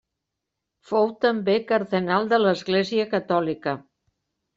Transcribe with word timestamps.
Fou 0.91 1.11
també 1.25 1.57
cardenal 1.71 2.25
de 2.31 2.39
l'Església 2.45 3.05
Catòlica. 3.13 3.75